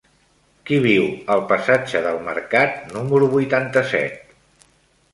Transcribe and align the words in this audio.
Qui 0.69 0.79
viu 0.85 1.05
al 1.35 1.43
passatge 1.53 2.03
del 2.07 2.19
Mercat 2.31 2.83
número 2.97 3.31
vuitanta-set? 3.39 4.39